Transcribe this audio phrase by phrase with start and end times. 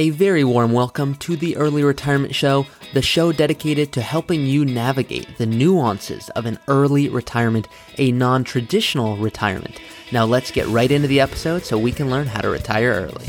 [0.00, 4.64] A very warm welcome to the Early Retirement Show, the show dedicated to helping you
[4.64, 9.78] navigate the nuances of an early retirement, a non traditional retirement.
[10.10, 13.26] Now, let's get right into the episode so we can learn how to retire early.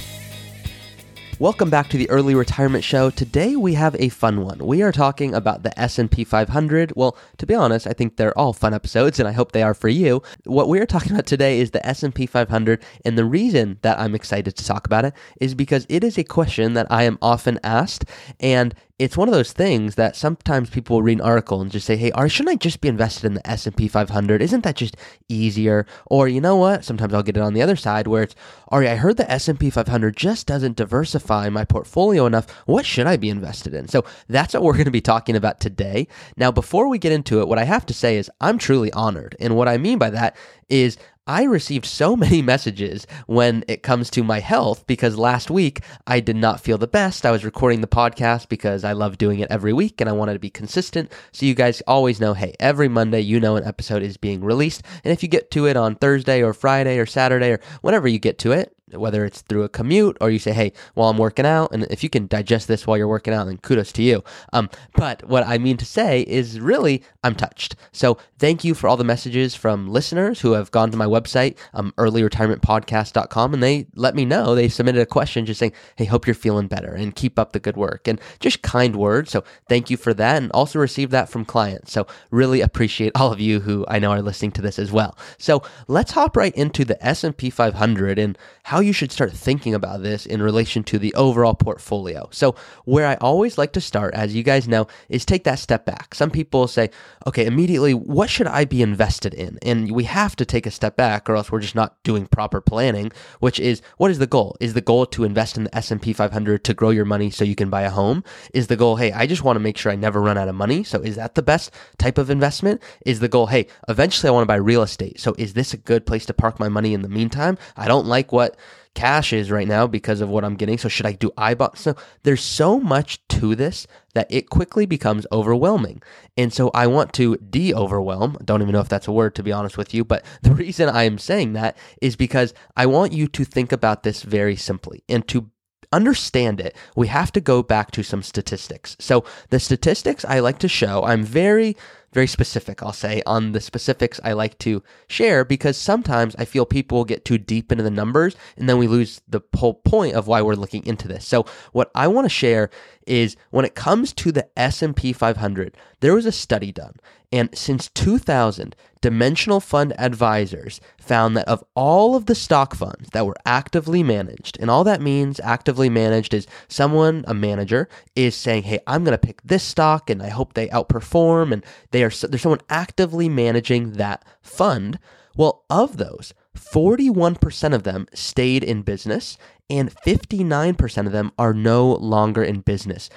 [1.42, 3.10] Welcome back to the Early Retirement Show.
[3.10, 4.60] Today we have a fun one.
[4.60, 6.94] We are talking about the S&P 500.
[6.96, 9.74] Well, to be honest, I think they're all fun episodes and I hope they are
[9.74, 10.22] for you.
[10.46, 14.14] What we are talking about today is the S&P 500 and the reason that I'm
[14.14, 17.60] excited to talk about it is because it is a question that I am often
[17.64, 18.05] asked
[18.40, 21.88] and it's one of those things that sometimes people will read an article and just
[21.88, 24.44] say, "Hey, Ari, shouldn't I just be invested in the S and P 500?
[24.44, 24.96] Isn't that just
[25.27, 26.86] easier?" Or you know what?
[26.86, 28.36] Sometimes I'll get it on the other side where it's,
[28.68, 32.46] "Ari, I heard the S and P 500 just doesn't diversify my portfolio enough.
[32.68, 35.60] What should I be invested in?" So that's what we're going to be talking about
[35.60, 36.08] today.
[36.38, 39.36] Now, before we get into it, what I have to say is I'm truly honored,
[39.40, 40.36] and what I mean by that
[40.70, 40.98] is
[41.31, 46.20] I received so many messages when it comes to my health because last week I
[46.20, 47.26] did not feel the best.
[47.26, 50.34] I was recording the podcast because I love doing it every week and I wanted
[50.34, 51.10] to be consistent.
[51.32, 54.84] So you guys always know, hey, every Monday you know an episode is being released.
[55.05, 58.20] And if you get to it on Thursday or Friday or Saturday or whenever you
[58.20, 61.46] get to it, whether it's through a commute or you say, hey, while I'm working
[61.46, 64.23] out, and if you can digest this while you're working out, then kudos to you.
[64.53, 67.75] Um, but what I mean to say is really, I'm touched.
[67.92, 71.58] So thank you for all the messages from listeners who have gone to my website,
[71.73, 76.28] um, earlyretirementpodcast.com, and they let me know they submitted a question just saying, hey, hope
[76.28, 79.31] you're feeling better and keep up the good work and just kind words.
[79.31, 80.42] So thank you for that.
[80.42, 81.92] And also received that from clients.
[81.92, 85.17] So really appreciate all of you who I know are listening to this as well.
[85.38, 90.03] So let's hop right into the S&P 500 and how you should start thinking about
[90.03, 92.27] this in relation to the overall portfolio.
[92.31, 95.85] So, where I always like to start, as you guys know, is take that step
[95.85, 96.13] back.
[96.13, 96.89] Some people say,
[97.27, 99.57] okay, immediately, what should I be invested in?
[99.61, 102.61] And we have to take a step back or else we're just not doing proper
[102.61, 104.55] planning, which is what is the goal?
[104.59, 107.55] Is the goal to invest in the S&P 500 to grow your money so you
[107.55, 108.23] can buy a home?
[108.53, 110.55] Is the goal, hey, I just want to make sure I never run out of
[110.55, 110.83] money.
[110.83, 112.81] So is that the best type of investment?
[113.05, 115.19] Is the goal, hey, eventually I want to buy real estate.
[115.19, 117.57] So is this a good place to park my money in the meantime?
[117.75, 118.57] I don't like what
[118.94, 120.78] cash is right now because of what I'm getting.
[120.78, 121.79] So should I do I bonds?
[121.79, 126.02] So there's so much to this that it quickly becomes overwhelming.
[126.38, 128.38] And so I want to de-overwhelm.
[128.44, 130.90] Don't even know if that's a word to be honest with you, but the reason
[130.90, 135.03] I am saying that is because I want you to think about this very simply
[135.07, 135.50] and to
[135.94, 138.96] understand it, we have to go back to some statistics.
[139.00, 141.75] So the statistics I like to show, I'm very
[142.13, 146.66] very specific, I'll say, on the specifics I like to share because sometimes I feel
[146.66, 150.27] people get too deep into the numbers and then we lose the whole point of
[150.27, 151.25] why we're looking into this.
[151.25, 152.69] So what I want to share
[153.07, 156.95] is when it comes to the S&P 500, there was a study done
[157.33, 163.25] and since 2000, Dimensional Fund Advisors found that of all of the stock funds that
[163.25, 168.63] were actively managed, and all that means actively managed is someone, a manager, is saying,
[168.63, 171.53] Hey, I'm going to pick this stock and I hope they outperform.
[171.53, 175.00] And they are, there's someone actively managing that fund.
[175.35, 179.38] Well, of those, 41% of them stayed in business
[179.69, 183.09] and 59% of them are no longer in business.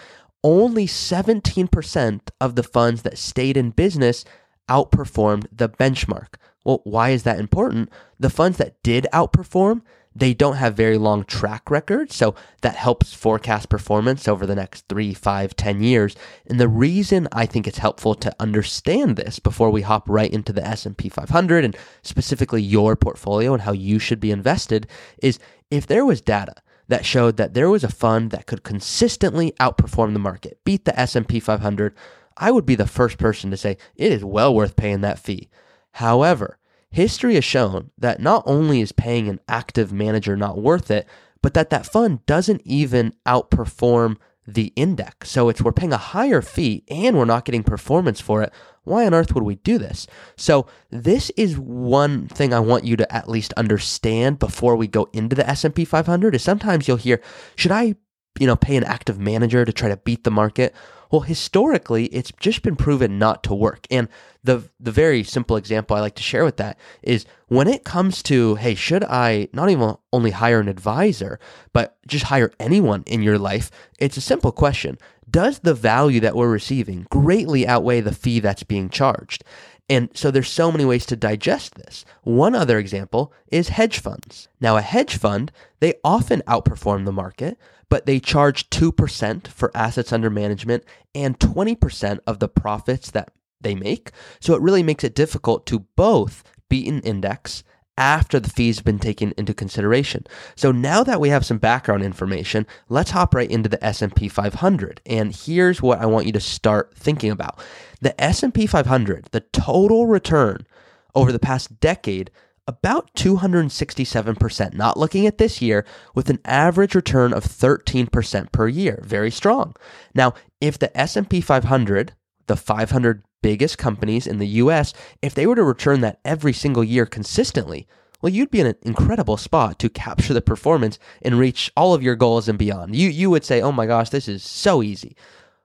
[0.43, 4.25] Only 17% of the funds that stayed in business
[4.69, 6.35] outperformed the benchmark.
[6.65, 7.91] Well, why is that important?
[8.19, 9.83] The funds that did outperform,
[10.15, 14.89] they don't have very long track records, so that helps forecast performance over the next
[14.89, 16.15] three, five, ten years.
[16.47, 20.53] And the reason I think it's helpful to understand this before we hop right into
[20.53, 24.87] the S&P 500 and specifically your portfolio and how you should be invested
[25.23, 25.39] is
[25.71, 26.55] if there was data
[26.89, 30.99] that showed that there was a fund that could consistently outperform the market, beat the
[30.99, 31.95] S&P 500
[32.37, 35.49] I would be the first person to say it is well worth paying that fee.
[35.93, 36.59] However,
[36.95, 41.09] history has shown that not only is paying an active manager not worth it,
[41.43, 44.17] but that that fund doesn't even outperform
[44.47, 45.31] the index.
[45.31, 48.53] So it's we're paying a higher fee and we're not getting performance for it.
[48.85, 50.07] Why on earth would we do this?
[50.37, 55.09] So this is one thing I want you to at least understand before we go
[55.13, 57.21] into the S&P 500 is sometimes you'll hear,
[57.57, 57.97] should I,
[58.39, 60.75] you know, pay an active manager to try to beat the market?
[61.15, 63.87] Well, historically, it's just been proven not to work.
[63.89, 64.09] And
[64.43, 68.21] the the very simple example I like to share with that is when it comes
[68.25, 71.39] to, hey, should I not even only hire an advisor,
[71.73, 73.71] but just hire anyone in your life?
[74.01, 74.99] It's a simple question.
[75.31, 79.45] Does the value that we're receiving greatly outweigh the fee that's being charged?
[79.89, 82.05] And so there's so many ways to digest this.
[82.23, 84.49] One other example is hedge funds.
[84.61, 87.59] Now, a hedge fund, they often outperform the market,
[87.91, 90.85] but they charge 2% for assets under management
[91.15, 94.11] and 20% of the profits that they make.
[94.41, 97.63] So it really makes it difficult to both beat an index
[97.97, 100.25] after the fees have been taken into consideration.
[100.57, 105.01] So now that we have some background information, let's hop right into the S&P 500.
[105.07, 107.59] And here's what I want you to start thinking about.
[108.01, 110.67] The S&P 500, the total return
[111.15, 112.31] over the past decade
[112.67, 119.03] about 267%, not looking at this year, with an average return of 13% per year.
[119.05, 119.75] Very strong.
[120.15, 122.13] Now, if the S&P 500,
[122.47, 126.83] the 500 biggest companies in the US, if they were to return that every single
[126.83, 127.87] year consistently,
[128.23, 132.03] well, you'd be in an incredible spot to capture the performance and reach all of
[132.03, 132.97] your goals and beyond.
[132.97, 135.15] You, you would say, oh my gosh, this is so easy.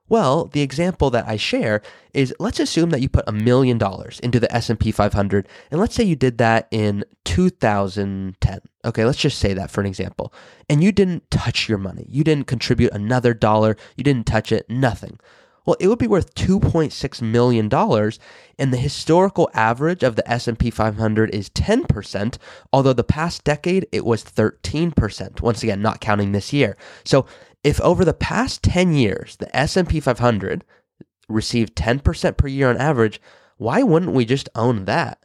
[0.10, 1.82] Well, the example that I share
[2.14, 5.96] is let's assume that you put a million dollars into the S&P 500 and let's
[5.96, 8.60] say you did that in 2010.
[8.84, 10.34] Okay, let's just say that for an example.
[10.68, 12.08] And you didn't touch your money.
[12.10, 13.78] You didn't contribute another dollar.
[13.96, 15.18] You didn't touch it, nothing.
[15.70, 18.18] Well, it would be worth 2.6 million dollars
[18.58, 22.38] and the historical average of the S&P 500 is 10%,
[22.74, 25.42] although the past decade it was 13%.
[25.42, 26.76] Once again, not counting this year.
[27.06, 27.28] So,
[27.64, 30.66] if over the past 10 years the S&P 500
[31.28, 33.22] received 10% per year on average,
[33.58, 35.24] why wouldn't we just own that?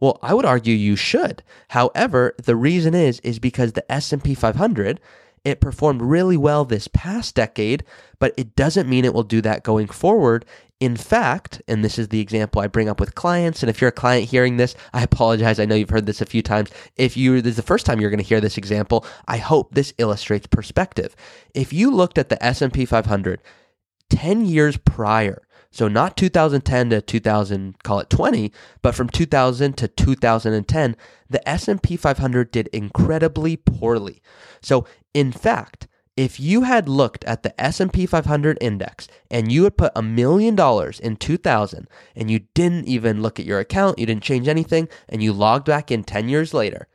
[0.00, 1.42] Well, I would argue you should.
[1.68, 5.00] However, the reason is is because the S&P 500
[5.44, 7.84] it performed really well this past decade,
[8.18, 10.44] but it doesn't mean it will do that going forward.
[10.78, 13.88] In fact, and this is the example I bring up with clients, and if you're
[13.88, 15.60] a client hearing this, I apologize.
[15.60, 16.70] I know you've heard this a few times.
[16.96, 19.74] If you this is the first time you're going to hear this example, I hope
[19.74, 21.14] this illustrates perspective.
[21.54, 23.40] If you looked at the S&P 500
[24.10, 25.42] 10 years prior,
[25.72, 28.52] so not 2010 to 2000, call it 20,
[28.82, 30.96] but from 2000 to 2010,
[31.28, 34.22] the S&P 500 did incredibly poorly.
[34.60, 39.78] So in fact, if you had looked at the S&P 500 index and you had
[39.78, 44.04] put a million dollars in 2000 and you didn't even look at your account, you
[44.04, 46.86] didn't change anything and you logged back in 10 years later,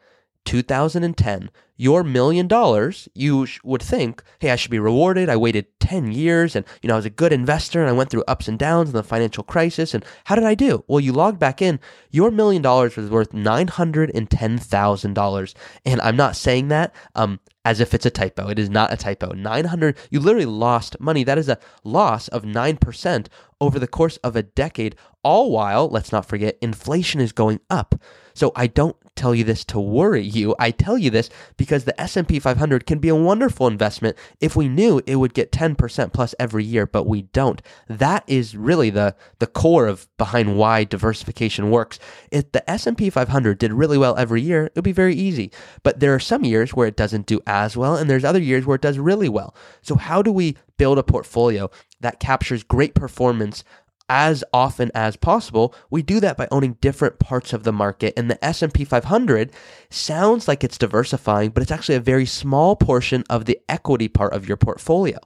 [0.48, 5.28] 2010, your million dollars, you sh- would think, hey, I should be rewarded.
[5.28, 8.10] I waited 10 years and, you know, I was a good investor and I went
[8.10, 9.94] through ups and downs in the financial crisis.
[9.94, 10.86] And how did I do?
[10.88, 11.82] Well, you logged back in.
[12.12, 15.54] Your million dollars was worth $910,000.
[15.86, 18.48] And I'm not saying that um, as if it's a typo.
[18.48, 19.34] It is not a typo.
[19.34, 21.26] 900, you literally lost money.
[21.26, 23.28] That is a loss of 9%
[23.60, 27.96] over the course of a decade, all while, let's not forget, inflation is going up.
[28.38, 30.56] So I don't tell you this to worry you.
[30.60, 34.70] I tell you this because the S&P 500 can be a wonderful investment if we
[34.70, 37.64] knew it would get 10% plus every year, but we don't.
[37.88, 41.98] That is really the the core of behind why diversification works.
[42.30, 45.52] If the S&P 500 did really well every year, it would be very easy.
[45.82, 48.68] But there are some years where it doesn't do as well and there's other years
[48.68, 49.56] where it does really well.
[49.82, 53.64] So how do we build a portfolio that captures great performance
[54.10, 55.74] as often as possible.
[55.90, 58.14] We do that by owning different parts of the market.
[58.18, 59.52] And the S&P 500
[59.90, 64.34] sounds like it's diversifying, but it's actually a very small portion of the equity part
[64.34, 65.18] of your portfolio.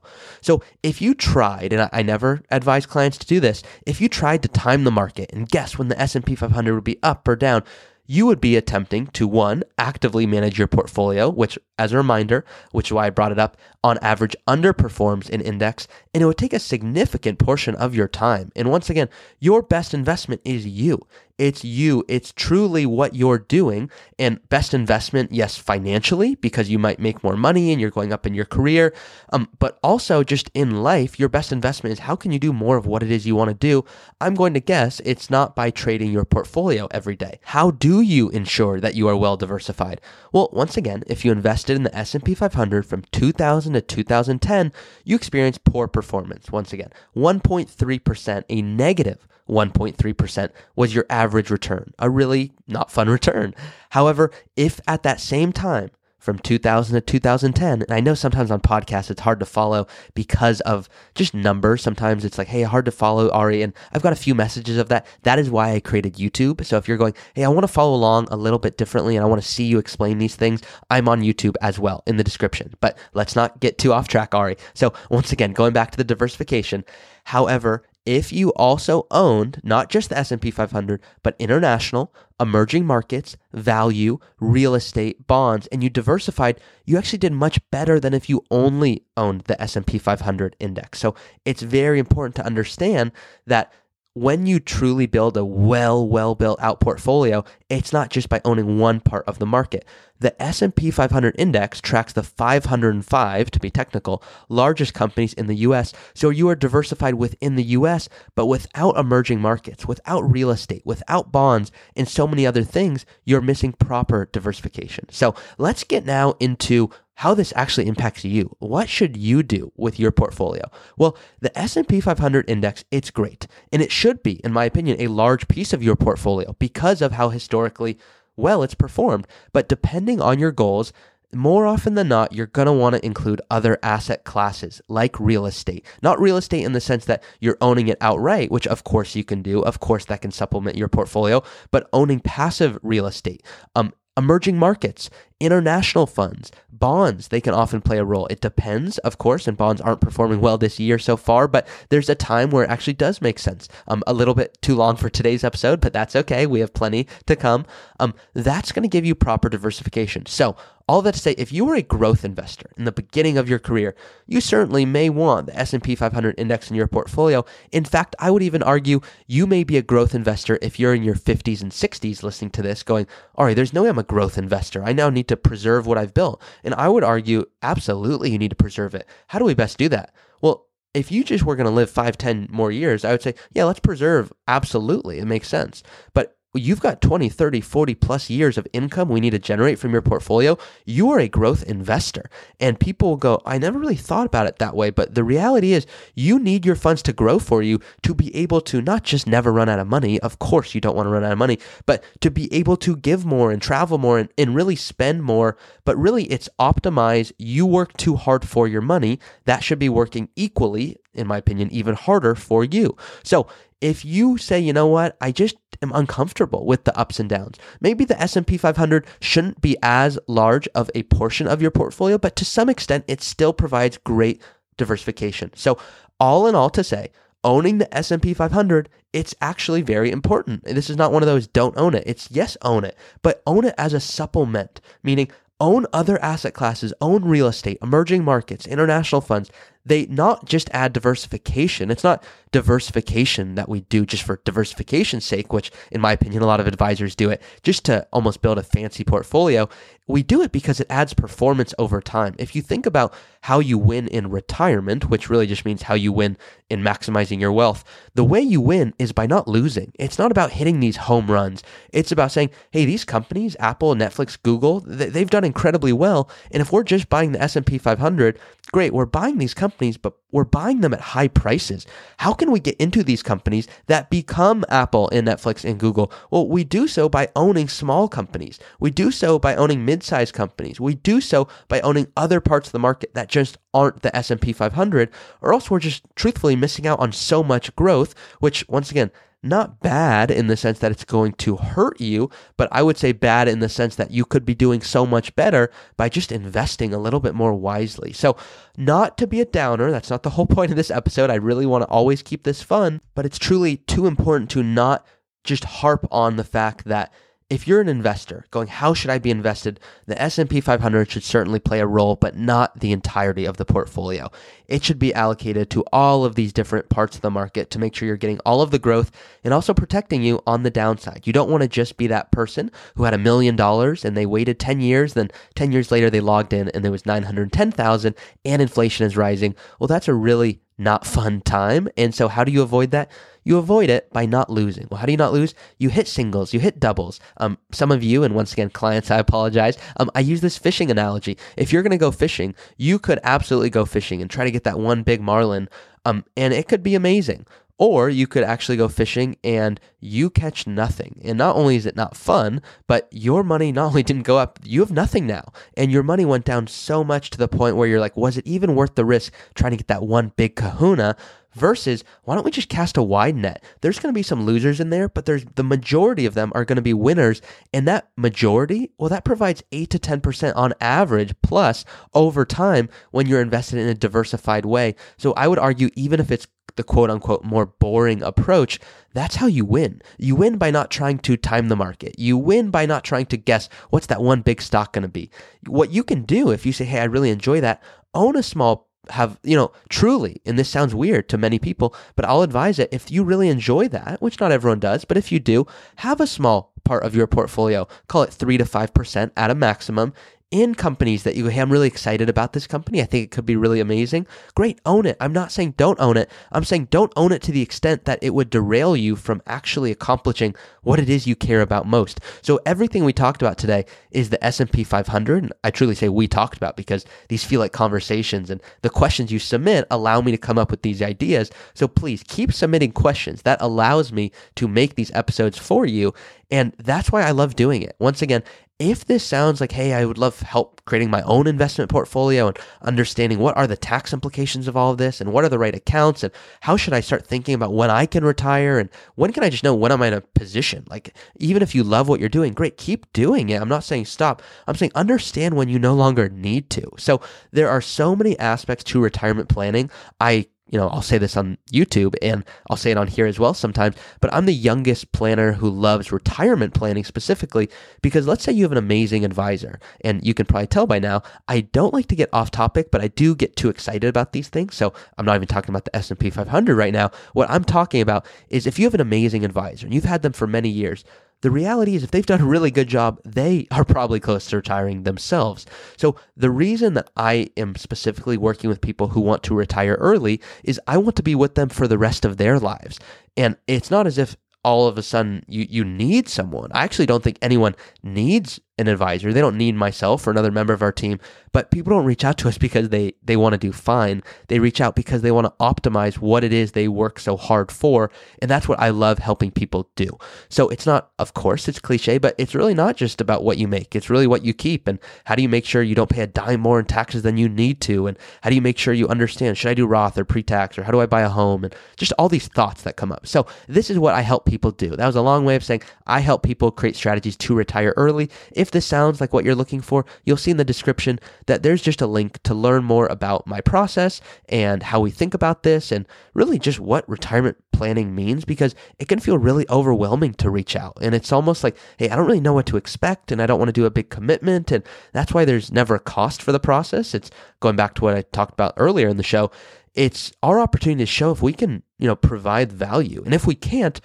[0.41, 4.41] So if you tried, and I never advise clients to do this, if you tried
[4.43, 7.63] to time the market and guess when the S&P 500 would be up or down,
[8.11, 12.43] you would be attempting to one, actively manage your portfolio, which, as a reminder,
[12.73, 13.55] which is why I brought it up,
[13.85, 18.51] on average underperforms in index, and it would take a significant portion of your time.
[18.53, 19.07] And once again,
[19.39, 21.07] your best investment is you.
[21.41, 22.05] It's you.
[22.07, 23.89] It's truly what you're doing.
[24.19, 28.27] And best investment, yes, financially, because you might make more money and you're going up
[28.27, 28.93] in your career.
[29.33, 32.77] Um, but also just in life, your best investment is how can you do more
[32.77, 33.83] of what it is you want to do?
[34.21, 37.39] I'm going to guess it's not by trading your portfolio every day.
[37.45, 39.99] How do you ensure that you are well diversified?
[40.31, 44.71] Well, once again, if you invested in the S&P 500 from 2000 to 2010,
[45.03, 46.51] you experienced poor performance.
[46.51, 53.53] Once again, 1.3%, a negative 1.3% was your average return, a really not fun return.
[53.89, 55.91] However, if at that same time,
[56.21, 57.81] from 2000 to 2010.
[57.81, 61.81] And I know sometimes on podcasts it's hard to follow because of just numbers.
[61.81, 63.63] Sometimes it's like, hey, hard to follow Ari.
[63.63, 65.07] And I've got a few messages of that.
[65.23, 66.63] That is why I created YouTube.
[66.63, 69.25] So if you're going, hey, I want to follow along a little bit differently and
[69.25, 72.23] I want to see you explain these things, I'm on YouTube as well in the
[72.23, 72.75] description.
[72.79, 74.57] But let's not get too off track, Ari.
[74.75, 76.85] So once again, going back to the diversification.
[77.25, 84.17] However, if you also owned not just the S&P 500 but international emerging markets value
[84.39, 89.03] real estate bonds and you diversified you actually did much better than if you only
[89.15, 90.99] owned the S&P 500 index.
[90.99, 91.15] So
[91.45, 93.11] it's very important to understand
[93.45, 93.71] that
[94.13, 98.77] when you truly build a well well built out portfolio it's not just by owning
[98.77, 99.85] one part of the market
[100.21, 105.93] The S&P 500 index tracks the 505 to be technical largest companies in the US,
[106.13, 111.31] so you are diversified within the US but without emerging markets, without real estate, without
[111.31, 115.07] bonds and so many other things, you're missing proper diversification.
[115.09, 118.55] So, let's get now into how this actually impacts you.
[118.59, 120.69] What should you do with your portfolio?
[120.97, 125.07] Well, the S&P 500 index, it's great, and it should be in my opinion a
[125.07, 127.97] large piece of your portfolio because of how historically
[128.35, 129.27] well it's performed.
[129.53, 130.93] But depending on your goals,
[131.33, 135.45] more often than not, you're going to want to include other asset classes like real
[135.45, 135.85] estate.
[136.01, 139.23] Not real estate in the sense that you're owning it outright, which of course you
[139.23, 139.63] can do.
[139.63, 143.43] Of course, that can supplement your portfolio, but owning passive real estate,
[143.75, 145.09] um, emerging markets,
[145.39, 148.27] international funds, bonds, they can often play a role.
[148.27, 152.09] It depends, of course, and bonds aren't performing well this year so far, but there's
[152.09, 153.67] a time where it actually does make sense.
[153.87, 156.45] Um, a little bit too long for today's episode, but that's okay.
[156.45, 157.65] We have plenty to come.
[157.99, 160.27] Um, that's going to give you proper diversification.
[160.27, 160.55] So
[160.91, 163.59] all that to say, if you are a growth investor in the beginning of your
[163.59, 163.95] career,
[164.27, 167.45] you certainly may want the S&P 500 index in your portfolio.
[167.71, 171.01] In fact, I would even argue you may be a growth investor if you're in
[171.01, 174.03] your 50s and 60s listening to this going, all right, there's no way I'm a
[174.03, 174.83] growth investor.
[174.83, 176.41] I now need to preserve what I've built.
[176.61, 179.07] And I would argue, absolutely, you need to preserve it.
[179.27, 180.13] How do we best do that?
[180.41, 183.35] Well, if you just were going to live five, ten more years, I would say,
[183.53, 184.33] yeah, let's preserve.
[184.45, 185.19] Absolutely.
[185.19, 185.83] It makes sense.
[186.13, 189.91] But you've got 20, 30, 40 plus years of income we need to generate from
[189.91, 192.29] your portfolio, you are a growth investor.
[192.59, 194.89] And people will go, I never really thought about it that way.
[194.89, 198.61] But the reality is, you need your funds to grow for you to be able
[198.61, 200.19] to not just never run out of money.
[200.19, 202.95] Of course, you don't want to run out of money, but to be able to
[202.97, 205.57] give more and travel more and, and really spend more.
[205.85, 207.31] But really, it's optimize.
[207.37, 209.19] You work too hard for your money.
[209.45, 212.95] That should be working equally, in my opinion, even harder for you.
[213.23, 213.47] So
[213.81, 217.57] if you say, you know what, I just am uncomfortable with the ups and downs.
[217.79, 222.35] Maybe the S&P 500 shouldn't be as large of a portion of your portfolio, but
[222.37, 224.41] to some extent it still provides great
[224.77, 225.51] diversification.
[225.55, 225.77] So,
[226.19, 227.09] all in all to say,
[227.43, 230.63] owning the S&P 500, it's actually very important.
[230.63, 232.03] This is not one of those don't own it.
[232.05, 236.93] It's yes, own it, but own it as a supplement, meaning own other asset classes,
[237.01, 239.51] own real estate, emerging markets, international funds
[239.85, 241.89] they not just add diversification.
[241.91, 246.45] It's not diversification that we do just for diversification's sake, which in my opinion, a
[246.45, 249.69] lot of advisors do it just to almost build a fancy portfolio.
[250.07, 252.35] We do it because it adds performance over time.
[252.37, 256.11] If you think about how you win in retirement, which really just means how you
[256.11, 256.37] win
[256.69, 259.93] in maximizing your wealth, the way you win is by not losing.
[259.97, 261.63] It's not about hitting these home runs.
[261.93, 266.29] It's about saying, hey, these companies, Apple, Netflix, Google, they've done incredibly well.
[266.51, 268.37] And if we're just buying the S&P 500,
[268.71, 271.85] great, we're buying these companies, but we're buying them at high prices.
[272.17, 276.11] How can we get into these companies that become Apple and Netflix and Google?
[276.29, 278.59] Well, we do so by owning small companies.
[278.79, 280.79] We do so by owning mid-sized companies.
[280.79, 284.53] We do so by owning other parts of the market that just aren't the S&P
[284.53, 285.09] 500,
[285.41, 289.11] or else we're just truthfully missing out on so much growth, which once again,
[289.43, 293.11] not bad in the sense that it's going to hurt you, but I would say
[293.11, 296.93] bad in the sense that you could be doing so much better by just investing
[296.93, 298.13] a little bit more wisely.
[298.13, 298.37] So,
[298.77, 301.29] not to be a downer, that's not the whole point of this episode.
[301.29, 305.05] I really want to always keep this fun, but it's truly too important to not
[305.43, 307.11] just harp on the fact that
[307.51, 309.77] if you're an investor going how should i be invested?
[310.05, 314.31] The s&p 500 should certainly play a role but not the entirety of the portfolio.
[314.67, 317.93] It should be allocated to all of these different parts of the market to make
[317.93, 319.11] sure you're getting all of the growth
[319.43, 321.27] and also protecting you on the downside.
[321.27, 324.25] You don't want to just be that person who had a million dollars and they
[324.25, 328.15] waited 10 years then 10 years later they logged in and there was 910000
[328.45, 329.55] and inflation is rising.
[329.77, 333.11] Well that's a really not fun time and so how do you avoid that
[333.43, 334.87] you avoid it by not losing.
[334.89, 335.53] Well, how do you not lose?
[335.77, 337.19] You hit singles, you hit doubles.
[337.37, 339.77] Um, some of you, and once again, clients, I apologize.
[339.97, 341.37] Um, I use this fishing analogy.
[341.57, 344.63] If you're going to go fishing, you could absolutely go fishing and try to get
[344.65, 345.69] that one big marlin.
[346.05, 347.45] Um, and it could be amazing.
[347.77, 351.19] Or you could actually go fishing and you catch nothing.
[351.23, 354.59] And not only is it not fun, but your money not only didn't go up,
[354.63, 355.51] you have nothing now.
[355.75, 358.45] And your money went down so much to the point where you're like, was it
[358.45, 361.15] even worth the risk trying to get that one big kahuna?
[361.53, 363.63] Versus why don't we just cast a wide net?
[363.81, 366.65] There's going to be some losers in there, but there's the majority of them are
[366.65, 367.41] going to be winners.
[367.73, 373.27] And that majority, well, that provides 8 to 10% on average plus over time when
[373.27, 374.95] you're invested in a diversified way.
[375.17, 378.79] So I would argue, even if it's the quote unquote more boring approach,
[379.13, 380.01] that's how you win.
[380.17, 382.17] You win by not trying to time the market.
[382.17, 385.29] You win by not trying to guess what's that one big stock going to be.
[385.67, 388.90] What you can do if you say, hey, I really enjoy that, own a small
[389.09, 392.89] have, you know, truly, and this sounds weird to many people, but I'll advise it
[392.91, 395.65] if you really enjoy that, which not everyone does, but if you do,
[395.97, 400.13] have a small part of your portfolio, call it 3 to 5% at a maximum
[400.51, 403.01] in companies that you go, hey, I'm really excited about this company.
[403.01, 404.27] I think it could be really amazing.
[404.53, 405.15] Great, own it.
[405.21, 406.29] I'm not saying don't own it.
[406.51, 409.91] I'm saying don't own it to the extent that it would derail you from actually
[409.91, 410.53] accomplishing
[410.83, 412.19] what it is you care about most.
[412.41, 415.43] So everything we talked about today is the S&P 500.
[415.43, 419.31] And I truly say we talked about because these feel like conversations and the questions
[419.31, 421.49] you submit allow me to come up with these ideas.
[421.73, 423.43] So please keep submitting questions.
[423.43, 426.13] That allows me to make these episodes for you.
[426.49, 427.95] And that's why I love doing it.
[427.97, 428.43] Once again,
[428.81, 432.57] if this sounds like, hey, I would love help creating my own investment portfolio and
[432.81, 435.75] understanding what are the tax implications of all of this and what are the right
[435.75, 439.43] accounts and how should I start thinking about when I can retire and when can
[439.43, 440.85] I just know when am I in a position?
[440.89, 443.61] Like, even if you love what you're doing, great, keep doing it.
[443.61, 444.41] I'm not saying stop.
[444.67, 446.89] I'm saying understand when you no longer need to.
[446.97, 447.21] So
[447.51, 449.89] there are so many aspects to retirement planning.
[450.19, 453.37] I you know, I'll say this on YouTube and I'll say it on here as
[453.37, 457.69] well sometimes, but I'm the youngest planner who loves retirement planning specifically
[458.01, 461.21] because let's say you have an amazing advisor and you can probably tell by now,
[461.47, 464.47] I don't like to get off topic, but I do get too excited about these
[464.47, 464.75] things.
[464.75, 467.11] So I'm not even talking about the S&P 500 right now.
[467.33, 470.33] What I'm talking about is if you have an amazing advisor and you've had them
[470.33, 471.03] for many years,
[471.41, 474.57] the reality is if they've done a really good job, they are probably close to
[474.57, 475.65] retiring themselves.
[475.97, 480.41] So the reason that I am specifically working with people who want to retire early
[480.63, 482.99] is I want to be with them for the rest of their lives.
[483.35, 486.71] And it's not as if all of a sudden you, you need someone.
[486.73, 489.31] I actually don't think anyone needs an advisor.
[489.31, 491.19] They don't need myself or another member of our team,
[491.53, 494.23] but people don't reach out to us because they, they want to do fine.
[494.47, 497.71] They reach out because they want to optimize what it is they work so hard
[497.71, 498.11] for.
[498.41, 500.17] And that's what I love helping people do.
[500.49, 503.67] So it's not, of course, it's cliche, but it's really not just about what you
[503.67, 503.95] make.
[503.95, 504.87] It's really what you keep.
[504.87, 507.37] And how do you make sure you don't pay a dime more in taxes than
[507.37, 508.07] you need to?
[508.07, 510.77] And how do you make sure you understand, should I do Roth or pre tax
[510.77, 511.63] or how do I buy a home?
[511.63, 513.27] And just all these thoughts that come up.
[513.27, 514.95] So this is what I help people do.
[514.95, 518.29] That was a long way of saying I help people create strategies to retire early.
[518.71, 521.81] If this sounds like what you're looking for, you'll see in the description that there's
[521.81, 525.91] just a link to learn more about my process and how we think about this
[525.91, 530.77] and really just what retirement planning means because it can feel really overwhelming to reach
[530.77, 530.97] out.
[531.01, 533.59] And it's almost like, hey, I don't really know what to expect and I don't
[533.59, 534.71] want to do a big commitment.
[534.71, 537.13] And that's why there's never a cost for the process.
[537.13, 539.51] It's going back to what I talked about earlier in the show.
[539.95, 543.21] It's our opportunity to show if we can, you know, provide value.
[543.25, 543.99] And if we can't,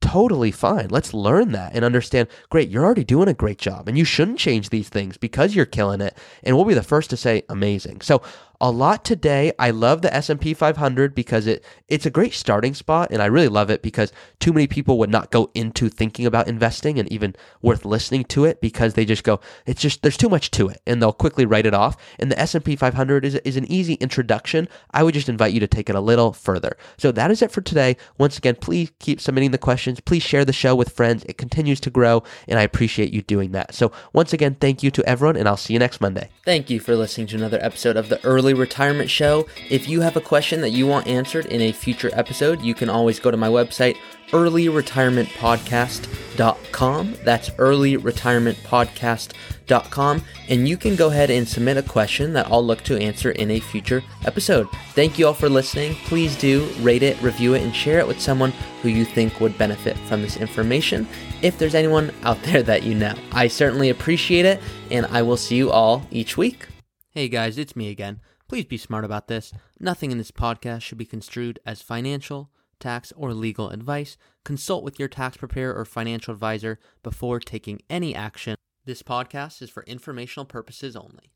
[0.00, 0.88] totally fine.
[0.88, 4.38] Let's learn that and understand, great, you're already doing a great job and you shouldn't
[4.38, 6.16] change these things because you're killing it.
[6.42, 8.00] And we'll be the first to say amazing.
[8.00, 8.22] So
[8.60, 9.52] a lot today.
[9.58, 13.48] I love the S&P 500 because it it's a great starting spot and I really
[13.48, 17.34] love it because too many people would not go into thinking about investing and even
[17.62, 20.82] worth listening to it because they just go it's just there's too much to it
[20.86, 21.96] and they'll quickly write it off.
[22.18, 24.68] And the S&P 500 is is an easy introduction.
[24.92, 26.76] I would just invite you to take it a little further.
[26.98, 27.96] So that is it for today.
[28.18, 30.00] Once again, please keep submitting the questions.
[30.00, 31.24] Please share the show with friends.
[31.24, 33.74] It continues to grow and I appreciate you doing that.
[33.74, 36.28] So once again, thank you to everyone and I'll see you next Monday.
[36.44, 39.46] Thank you for listening to another episode of the Early Early Retirement Show.
[39.68, 42.90] If you have a question that you want answered in a future episode, you can
[42.90, 43.94] always go to my website,
[44.30, 47.14] earlyretirementpodcast.com.
[47.24, 50.24] That's earlyretirementpodcast.com.
[50.48, 53.52] And you can go ahead and submit a question that I'll look to answer in
[53.52, 54.66] a future episode.
[54.94, 55.94] Thank you all for listening.
[56.06, 58.50] Please do rate it, review it, and share it with someone
[58.82, 61.06] who you think would benefit from this information.
[61.40, 64.60] If there's anyone out there that you know, I certainly appreciate it,
[64.90, 66.66] and I will see you all each week.
[67.10, 68.18] Hey guys, it's me again.
[68.50, 69.52] Please be smart about this.
[69.78, 74.16] Nothing in this podcast should be construed as financial, tax, or legal advice.
[74.44, 78.56] Consult with your tax preparer or financial advisor before taking any action.
[78.84, 81.30] This podcast is for informational purposes only.